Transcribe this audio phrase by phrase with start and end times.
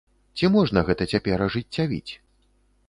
[0.39, 2.11] Ці можна гэта цяпер ажыццявіць?